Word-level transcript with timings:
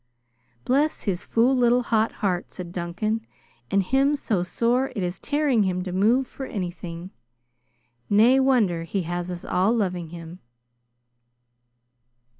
"Bless 0.65 1.03
his 1.03 1.23
fool 1.23 1.55
little 1.55 1.83
hot 1.83 2.11
heart!" 2.25 2.51
said 2.51 2.71
Duncan. 2.71 3.21
"And 3.69 3.83
him 3.83 4.15
so 4.15 4.41
sore 4.41 4.91
it 4.95 5.03
is 5.03 5.19
tearing 5.19 5.61
him 5.61 5.83
to 5.83 5.91
move 5.91 6.25
for 6.25 6.47
anything. 6.47 7.11
Nae 8.09 8.39
wonder 8.39 8.81
he 8.83 9.03
has 9.03 9.29
us 9.29 9.45
all 9.45 9.75
loving 9.75 10.09
him!" 10.09 10.39